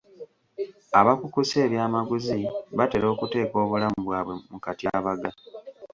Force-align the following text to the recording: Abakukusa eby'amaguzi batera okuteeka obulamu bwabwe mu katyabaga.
Abakukusa 0.99 1.55
eby'amaguzi 1.65 2.39
batera 2.77 3.07
okuteeka 3.13 3.55
obulamu 3.63 3.99
bwabwe 4.05 4.33
mu 4.51 4.59
katyabaga. 4.65 5.29